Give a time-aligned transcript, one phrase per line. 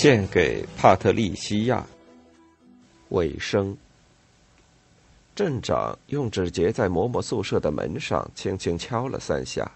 [0.00, 1.84] 献给帕特利西亚。
[3.08, 3.76] 尾声。
[5.34, 9.68] 镇长用指节在嬷嬷宿舍的门上轻轻敲了三下，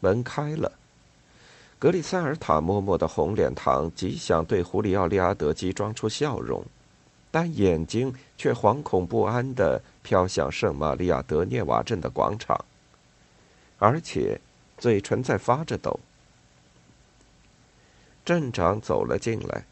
[0.00, 0.72] 门开了。
[1.78, 6.64] 格里塞尔塔嬷嬷的红脸膛极想对胡里奥利阿德基装出笑容，
[7.30, 12.58] 但眼睛却惶恐不安的飘向圣玛利亚德涅瓦镇的广场，
[13.76, 14.40] 而且
[14.78, 16.00] 嘴唇在发着抖。
[18.28, 19.64] 镇长走了进来，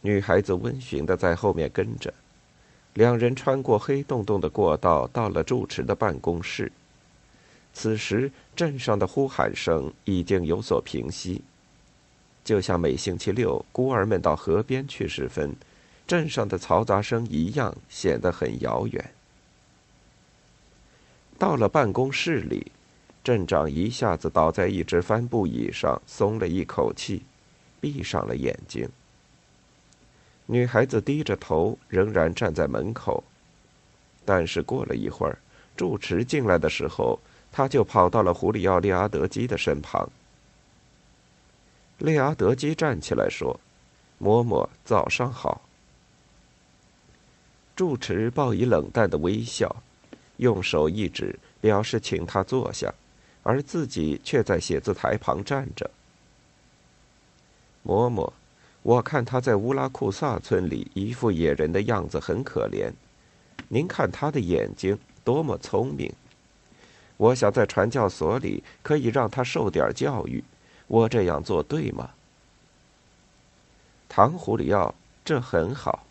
[0.00, 2.14] 女孩子温驯的在后面跟着。
[2.94, 6.70] 两人穿过黑洞洞的过道，到了住持的办公室。
[7.74, 11.42] 此时，镇上的呼喊声已经有所平息，
[12.44, 15.52] 就像每星期六孤儿们到河边去时分，
[16.06, 19.04] 镇上的嘈杂声一样，显得很遥远。
[21.36, 22.70] 到了办公室里，
[23.24, 27.22] 镇长一下子倒在一只帆布椅上，松了一口气。
[27.86, 28.88] 闭上了眼睛。
[30.46, 33.22] 女孩子低着头，仍然站在门口。
[34.24, 35.38] 但是过了一会儿，
[35.76, 37.20] 住持进来的时候，
[37.52, 40.10] 他就跑到了胡里奥·利阿德基的身旁。
[41.98, 43.60] 利阿德基站起来说
[44.20, 45.62] ：“嬷嬷，早上好。”
[47.76, 49.76] 住持报以冷淡的微笑，
[50.38, 52.92] 用手一指，表示请他坐下，
[53.44, 55.88] 而自己却在写字台旁站着。
[57.86, 58.32] 嬷嬷，
[58.82, 62.90] 我看他在乌拉库萨村里一副野人的样子，很可怜。
[63.68, 66.12] 您看他的眼睛多么聪明！
[67.16, 70.42] 我想在传教所里可以让他受点教育。
[70.88, 72.10] 我这样做对吗？
[74.08, 76.04] 唐胡里奥，这很好。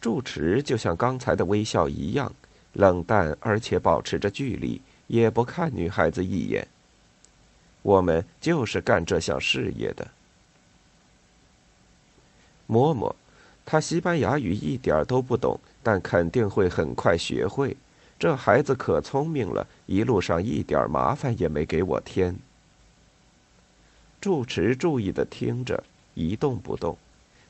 [0.00, 2.32] 住持就像刚才的微笑一样，
[2.74, 6.66] 冷淡而且保持着距离，也不看女孩子一眼。
[7.82, 10.06] 我们就是干这项事业的。
[12.68, 13.14] 嬷嬷，
[13.64, 17.76] 他西班牙语一点都不懂，但肯定会很快学会。
[18.18, 22.34] 这孩子可聪明了，一路上一点麻烦也没给我添。
[24.20, 25.82] 住持注意的听着，
[26.14, 26.96] 一动不动，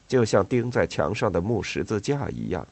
[0.08, 2.66] 就像钉在墙上的木十字架一样。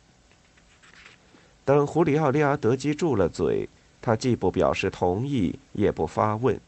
[1.64, 3.69] 等胡里奥利阿德基住了嘴，
[4.00, 6.59] 他既不表示同意，也不发问，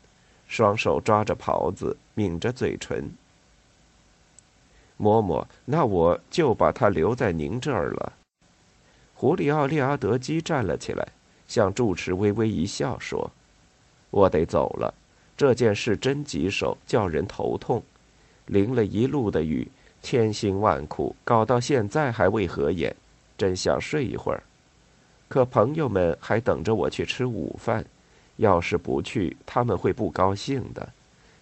[0.47, 3.11] 双手抓着袍子，抿着嘴唇。
[4.99, 8.12] 嬷嬷，那我就把他留在您这儿了。
[9.15, 11.06] 胡里奥·利阿德基站了起来，
[11.49, 13.31] 向住持微微一笑，说
[14.10, 14.93] ：“我得走了，
[15.37, 17.82] 这件事真棘手，叫人头痛。
[18.47, 19.66] 淋了一路的雨，
[20.03, 22.94] 千辛万苦，搞到现在还未合眼，
[23.38, 24.43] 真想睡一会儿。
[25.28, 27.84] 可朋友们还等着我去吃午饭，
[28.37, 30.88] 要是不去，他们会不高兴的。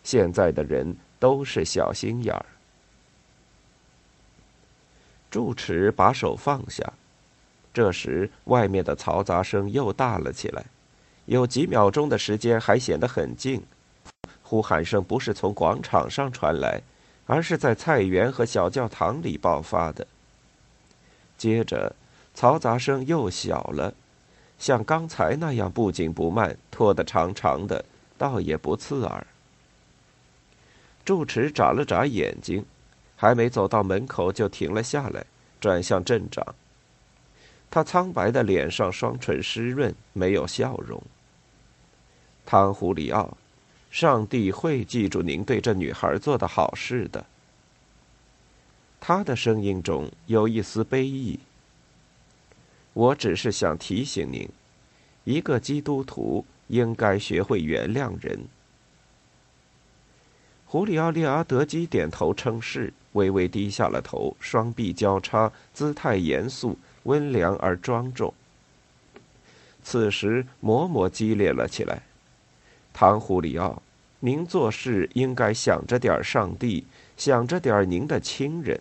[0.04, 2.46] 现在的人都是小心眼儿。”
[5.32, 6.92] 住持把手放下，
[7.72, 10.62] 这时外面的嘈杂声又大了起来，
[11.24, 13.62] 有几秒钟的时间还显得很静。
[14.42, 16.82] 呼喊声不是从广场上传来，
[17.24, 20.06] 而是在菜园和小教堂里爆发的。
[21.38, 21.96] 接着，
[22.36, 23.94] 嘈杂声又小了，
[24.58, 27.82] 像刚才那样不紧不慢，拖得长长的，
[28.18, 29.26] 倒也不刺耳。
[31.06, 32.62] 住持眨了眨眼睛。
[33.22, 35.24] 还没走到门口，就停了下来，
[35.60, 36.44] 转向镇长。
[37.70, 41.00] 他苍白的脸上双唇湿润，没有笑容。
[42.44, 43.36] 汤胡里奥，
[43.92, 47.24] 上帝会记住您对这女孩做的好事的。
[48.98, 51.38] 他的声音中有一丝悲意。
[52.92, 54.48] 我只是想提醒您，
[55.22, 58.40] 一个基督徒应该学会原谅人。
[60.72, 62.90] 胡里奥·利阿德基点头称是。
[63.12, 68.32] 微微低下了头，双臂交叉，姿态严肃、温良而庄重。
[69.84, 72.00] 此时，嬷嬷激烈了起来
[72.90, 73.82] ：“唐胡里奥，
[74.20, 76.86] 您做事应该想着点上帝，
[77.18, 78.80] 想着点您的亲人。”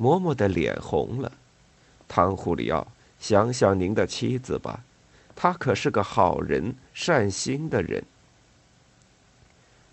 [0.00, 1.30] 嬷嬷的脸红了。
[2.08, 2.86] 唐胡里奥，
[3.18, 4.82] 想想您的妻子吧，
[5.36, 8.02] 她可是个好人，善心的人。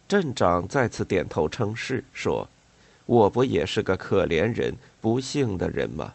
[0.08, 2.48] 镇长再次点头称是，说。
[3.06, 6.14] 我不也是个可怜人、不幸的人吗？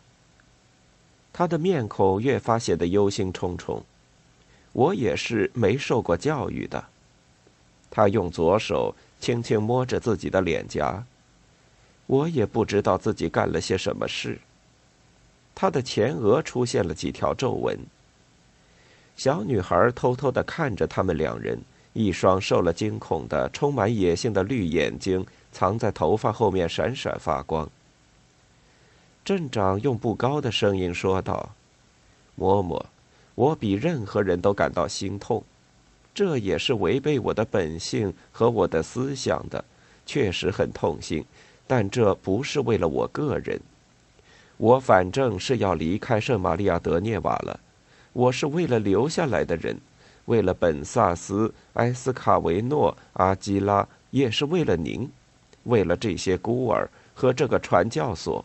[1.33, 3.83] 他的面孔越发显得忧心忡忡。
[4.73, 6.85] 我也是没受过教育的。
[7.91, 11.03] 他用左手轻轻摸着自己的脸颊。
[12.07, 14.39] 我也不知道自己干了些什么事。
[15.55, 17.79] 他的前额出现了几条皱纹。
[19.17, 21.59] 小女孩偷偷的看着他们两人，
[21.93, 27.69] 一双受了惊恐的、充满野性的绿眼睛藏在头发后面，闪闪发光。
[29.25, 31.51] 镇长用不高的声音说道
[32.39, 32.83] ：“嬷嬷，
[33.35, 35.45] 我比任何人都感到心痛，
[36.15, 39.65] 这也是违背我的本性和我的思想的，
[40.05, 41.25] 确实很痛心。
[41.67, 43.61] 但这不是为了我个人，
[44.57, 47.61] 我反正是要离开圣玛利亚德涅瓦了。
[48.13, 49.79] 我是为了留下来的人，
[50.27, 55.11] 为了本萨斯、埃斯卡维诺、阿基拉，也是为了您，
[55.65, 58.45] 为了这些孤儿和这个传教所。”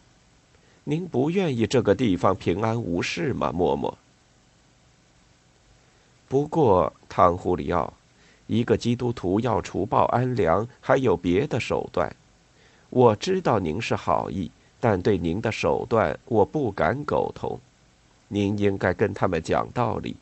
[0.89, 3.93] 您不愿意这个地方平安无事吗，嬷嬷？
[6.29, 7.91] 不过，汤胡里奥，
[8.47, 12.15] 一个基督徒要除暴安良，还有别的手段。
[12.89, 14.49] 我知道您是好意，
[14.79, 17.59] 但对您的手段我不敢苟同。
[18.29, 20.15] 您应该跟他们讲道理。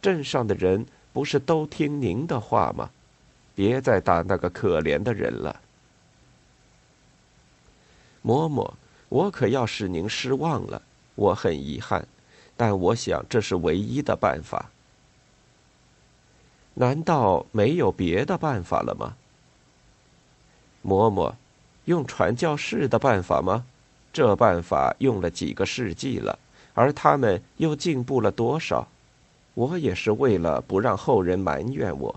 [0.00, 2.90] 镇上的人不是都听您的话吗？
[3.54, 5.60] 别再打那个可怜的人了，
[8.24, 8.72] 嬷嬷。
[9.08, 10.82] 我可要使您失望了，
[11.14, 12.06] 我很遗憾，
[12.56, 14.70] 但我想这是唯一的办法。
[16.74, 19.16] 难道没有别的办法了吗？
[20.84, 21.34] 嬷嬷，
[21.86, 23.64] 用传教士的办法吗？
[24.12, 26.38] 这办法用了几个世纪了，
[26.74, 28.86] 而他们又进步了多少？
[29.58, 32.14] 我也是为了不让后人埋怨我。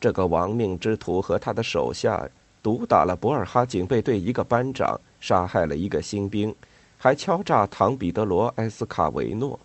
[0.00, 2.28] 这个亡命之徒和他的手下
[2.64, 5.00] 毒打了博尔哈警备队一个班长。
[5.20, 6.54] 杀害了一个新兵，
[6.98, 9.58] 还敲诈唐彼得罗·埃斯卡维诺。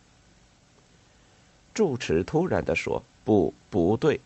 [1.74, 4.22] 住持突然的说：“不，不对！”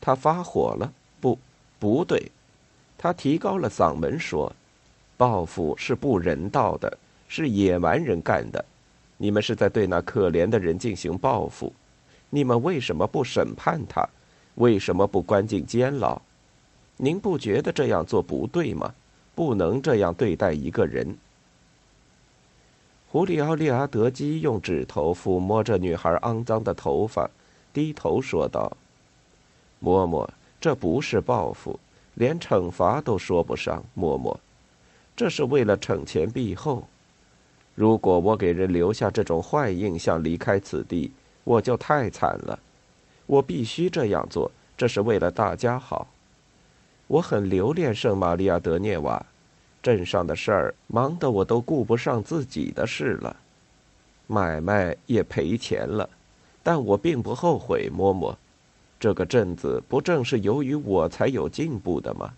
[0.00, 0.90] 他发火了。
[1.20, 1.36] 不，
[1.78, 2.30] 不对！
[2.96, 4.50] 他提高了嗓门说
[5.18, 6.96] ：“报复是不人道的，
[7.28, 8.64] 是野蛮人干的。
[9.18, 11.70] 你们是在对那可怜的人进行报复。
[12.30, 14.08] 你们为什么不审判他？
[14.54, 16.20] 为什么不关进监牢？
[16.96, 18.94] 您不觉得这样做不对吗？”
[19.32, 21.16] 不能这样对待一个人。
[23.10, 27.30] 胡里奥·利阿德基用指头抚摸着女孩肮脏的头发，
[27.72, 28.76] 低头说道
[29.82, 30.28] ：“嬷嬷，
[30.60, 31.80] 这不是报复，
[32.14, 33.82] 连惩罚都说不上。
[33.96, 34.36] 嬷嬷，
[35.16, 36.86] 这是为了惩前毖后。
[37.74, 41.10] 如果我给人留下这种坏印象，离开此地，
[41.44, 42.58] 我就太惨了。
[43.26, 46.06] 我必须这样做，这是为了大家好。”
[47.06, 49.26] 我很留恋圣玛利亚德涅瓦，
[49.82, 53.34] 镇上的事儿忙得我都顾不上自己的事了，
[54.28, 56.08] 买卖也赔钱了，
[56.62, 57.90] 但我并不后悔。
[57.90, 58.36] 嬷嬷，
[59.00, 62.32] 这个镇子不正是由于我才有进步的吗？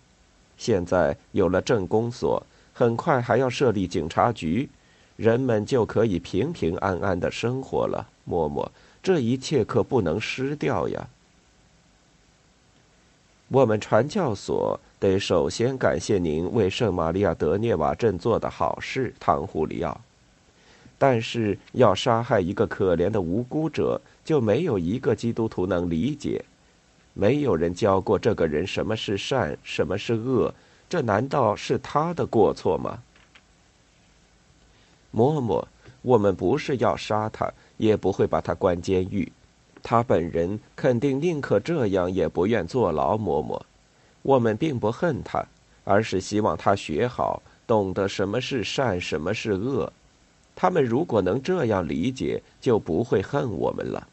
[0.57, 2.41] 现在有了镇公所，
[2.73, 4.67] 很快还要设立警察局，
[5.17, 8.07] 人们就可以平平安安的生活了。
[8.27, 8.67] 嬷嬷，
[9.03, 11.07] 这一切可不能失掉呀。
[13.49, 19.99] 我们传教所得首先感谢您为圣玛利亚德涅瓦镇做的好事，唐胡里奥。
[20.97, 26.43] 但是要杀害一个可怜的无辜者，就没有一个基督徒能理解。
[27.13, 30.53] 没有人教过这个人什么是善，什么是恶，
[30.89, 33.03] 这难道是他的过错吗？
[35.13, 35.63] 嬷嬷，
[36.01, 37.51] 我们不是要杀他，
[37.83, 39.29] 也不会把他关监狱。
[39.81, 43.17] 他本人肯定宁可这样，也不愿坐牢。
[43.17, 43.61] 嬷嬷，
[44.21, 45.45] 我们并不恨他，
[45.83, 49.91] 而是希望他学好，懂得什么是善，什么是恶。
[50.55, 54.07] 他们如果能这样理解，就不会恨我们了。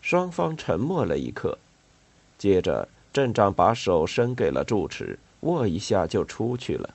[0.00, 1.58] 双方沉默了一刻，
[2.38, 6.94] 接着镇长把手伸给了住持，握一下就出去了。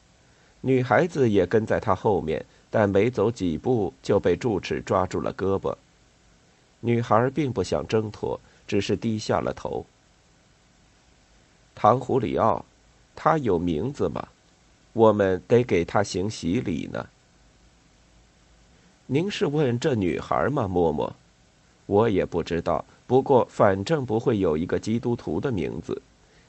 [0.61, 5.75] 女孩子也跟在他后面，但没走几步就被住持抓住了胳膊。
[6.79, 9.85] 女孩并不想挣脱，只是低下了头。
[11.75, 12.65] 唐胡里奥，
[13.15, 14.27] 他有名字吗？
[14.93, 17.07] 我们得给他行洗礼呢。
[19.05, 21.11] 您是问这女孩吗，嬷嬷？
[21.85, 26.01] 我也不知道，不过反正不会有一个基督徒的名字，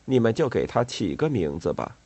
[0.05, 1.97] 你们就给她起个名字吧。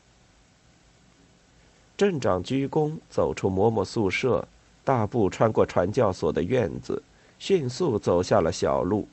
[1.97, 4.47] 镇长鞠躬，走出嬷嬷宿舍，
[4.83, 7.01] 大步穿过传教所的院子。
[7.39, 9.07] 迅速走下了小路，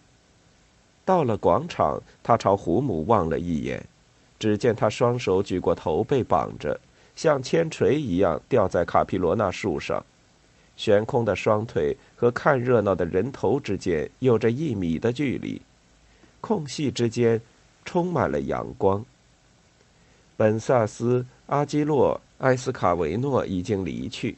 [1.05, 3.85] 到了广场，他朝胡母望了一眼，
[4.39, 6.81] 只见他双手举过头，被绑着，
[7.15, 10.03] 像铅锤一样吊在卡皮罗纳树上，
[10.75, 15.61] 悬空的双腿和看热闹的人头之间有着一米的距离，
[16.41, 17.39] 空隙之间
[17.85, 19.05] 充满了阳光。
[20.35, 24.37] 本萨斯、阿基洛、埃斯卡维诺已经离去，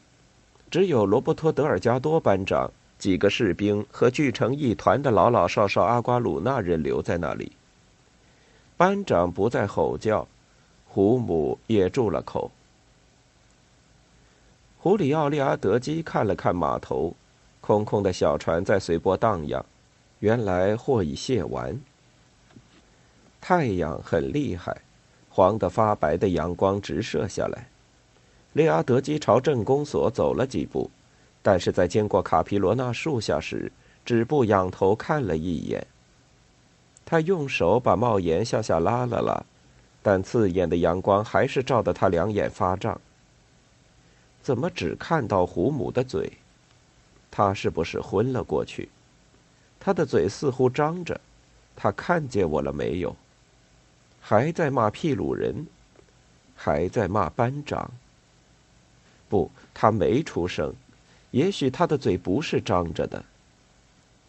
[0.71, 7.53] 只有罗伯托·德尔加多班长、几个士兵和聚成一团的老老少少阿瓜鲁纳人留在那里。
[8.77, 10.27] 班长不再吼叫，
[10.89, 12.51] 胡姆也住了口。
[14.79, 17.15] 胡里奥·利阿德基看了看码头，
[17.61, 19.65] 空空的小船在随波荡漾，
[20.19, 21.81] 原来货已卸完。
[23.41, 24.77] 太阳很厉害。
[25.37, 27.69] 黄的发白的阳光直射下来，
[28.55, 30.91] 利阿德基朝镇公所走了几步，
[31.43, 33.71] 但是在经过卡皮罗纳树下时，
[34.03, 35.87] 止步仰头看了一眼。
[37.05, 39.45] 他用手把帽檐向下拉了拉，
[40.03, 42.99] 但刺眼的阳光还是照得他两眼发胀。
[44.43, 46.33] 怎么只看到胡母的嘴？
[47.31, 48.89] 他是不是昏了过去？
[49.79, 51.21] 他的嘴似乎张着，
[51.77, 53.15] 他看见我了没有？
[54.29, 55.69] 还在骂屁鲁人，
[56.57, 57.89] 还在骂班长。
[59.29, 60.75] 不，他没出声。
[61.31, 63.25] 也许他的嘴不是张着的。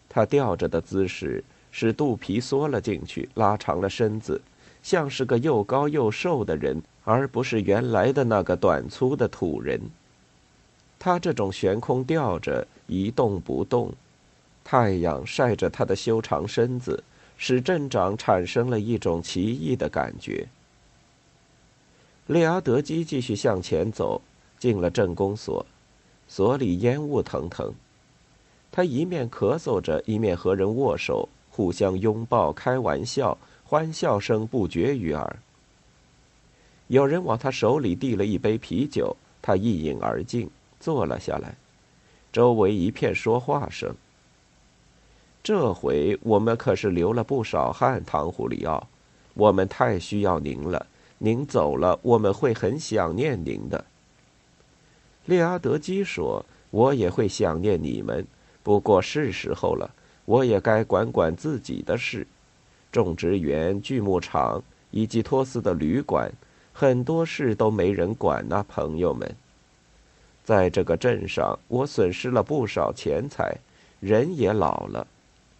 [0.08, 4.40] 他吊着的姿势使肚皮缩了进去，拉长了身子，
[4.84, 9.80] 像是个又高又瘦的人，而不是原来的那个短粗的土人。
[10.96, 13.92] 他这种悬空吊着，一动不动，
[14.62, 17.02] 太阳晒着他的修长身子。
[17.38, 20.46] 使镇长产生了一种奇异的感觉。
[22.26, 24.20] 列阿德基继续向前走，
[24.58, 25.64] 进了镇公所，
[26.26, 27.72] 所里烟雾腾腾。
[28.70, 35.38] 他一面咳嗽着，一面和人握手，互相拥抱，开玩笑，欢笑声不绝于耳。
[36.88, 41.54] 有人往他手里递了一杯啤酒，他一饮而尽，坐了下来。
[42.30, 43.94] 周围一片说话声。
[45.48, 48.86] 这回我们可是流了不少汗，唐胡里奥，
[49.32, 50.84] 我们太需要您了。
[51.16, 53.82] 您走了，我们会很想念您的。
[55.24, 58.26] 列阿德基说：“我也会想念你们，
[58.62, 59.90] 不过是时候了，
[60.26, 62.26] 我也该管管自己的事。
[62.92, 66.30] 种植园、锯木厂以及托斯的旅馆，
[66.74, 69.34] 很多事都没人管呐，朋友们。
[70.44, 73.56] 在这个镇上，我损失了不少钱财，
[74.00, 75.06] 人也老了。”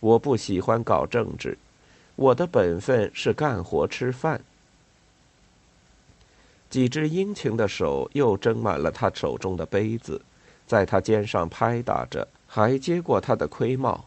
[0.00, 1.59] 我不喜欢搞政治，
[2.17, 4.40] 我的本分是干活吃饭。
[6.71, 10.21] 几只殷勤的手又斟满了他手中的杯子，
[10.67, 14.05] 在他肩上拍打着，还接过他的盔帽。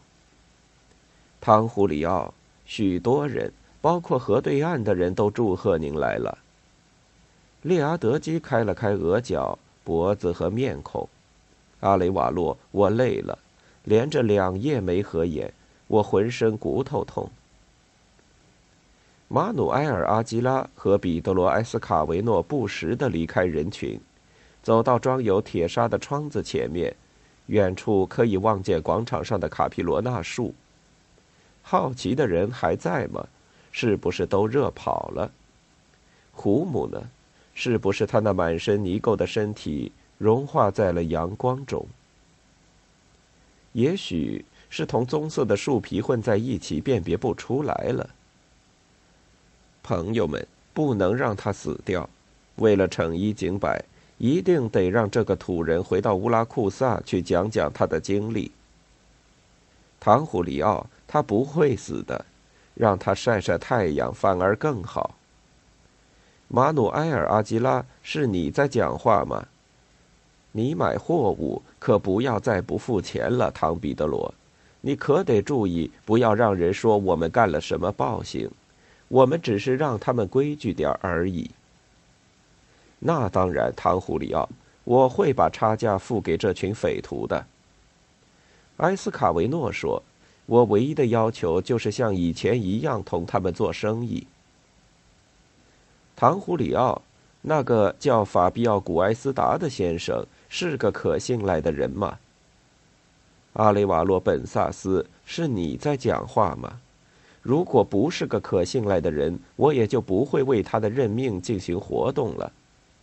[1.40, 2.32] 汤胡里奥，
[2.64, 6.38] 许多人，包括河对岸的人都祝贺您来了。
[7.62, 11.08] 列阿德基开了开额角、脖子和面孔。
[11.80, 13.36] 阿雷瓦洛，我累了，
[13.84, 15.52] 连着两夜没合眼。
[15.92, 17.28] 我浑身骨头痛。
[19.28, 24.00] 马努埃尔·阿基拉和彼得罗·埃斯卡维诺不时地离开人群，
[24.62, 26.96] 走到装有铁砂的窗子前面，
[27.48, 30.54] 远处可以望见广场上的卡皮罗纳树。
[31.60, 33.26] 好奇的人还在吗？
[33.70, 35.30] 是不是都热跑了？
[36.32, 37.02] 胡姆呢？
[37.52, 41.86] 是不是他那满身泥垢的身体融化在了阳光中？
[43.72, 44.42] 也许。
[44.72, 48.08] 是同棕色的树皮混在一起，辨别不出来了。
[49.82, 52.08] 朋友们，不能让他死掉。
[52.56, 53.84] 为了惩一儆百，
[54.16, 58.50] 一定得让这个土人回到乌拉库萨去讲讲他的经历。
[60.00, 62.24] 唐胡里奥，他不会死的，
[62.72, 65.14] 让他晒晒太阳反而更好。
[66.48, 69.46] 马努埃尔·阿基拉，是你在讲话吗？
[70.52, 74.32] 你买货物可不要再不付钱了，唐彼得罗。
[74.84, 78.50] 你可得注意，不要让人说我们干了什么暴行，
[79.08, 81.50] 我们只是让他们规矩点而已。
[82.98, 84.48] 那当然，唐胡里奥，
[84.84, 87.46] 我会把差价付给这群匪徒的。
[88.78, 90.02] 埃斯卡维诺说
[90.46, 94.26] ：“我唯一的要求就是像以前一样同他们做生意。”
[96.16, 97.00] 唐胡里奥，
[97.40, 102.18] 那个叫法比奥古埃斯达的先生是个可信赖的人吗？
[103.54, 106.80] 阿雷瓦洛·本萨斯，是你在讲话吗？
[107.42, 112.52] 如果不是个可信赖的人，我也就不会为他的任命进行活动了。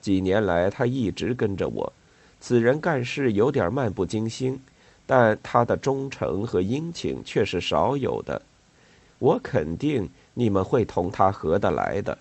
[0.01, 1.91] 几年来，他一直跟着我。
[2.39, 4.59] 此人干事有点漫不经心，
[5.05, 8.41] 但他的忠诚和殷勤却是少有的。
[9.19, 12.17] 我肯定你们会同他合得来的。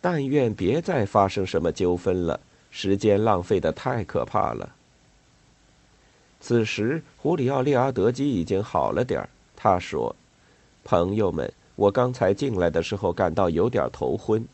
[0.00, 2.40] 但愿别再发生什么纠纷了，
[2.70, 4.70] 时间浪费的太可怕了。
[6.46, 9.28] 此时，胡里奥·利阿德基已经好了点儿。
[9.56, 10.14] 他说
[10.84, 14.46] ：“朋友们，我刚才进来的时候感到有点头昏。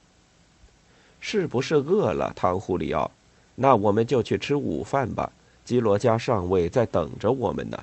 [1.20, 3.10] 是不是饿了，汤胡里奥？
[3.54, 5.30] 那我们就去吃午饭吧。
[5.66, 7.78] 基罗加上尉在等着我们呢。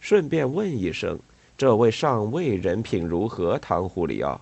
[0.00, 1.16] 顺便问一声，
[1.56, 3.56] 这位上尉人品如何？
[3.56, 4.40] 汤胡里奥。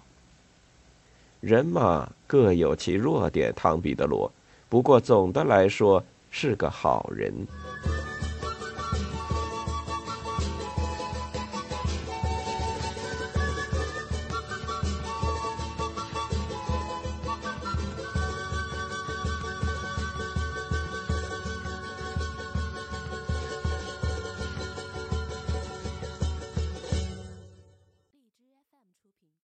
[1.42, 4.32] 人嘛，各有其弱点，汤彼得罗。
[4.70, 7.30] 不过总的来说，是个好人。”